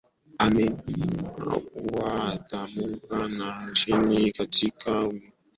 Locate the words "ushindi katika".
3.71-4.91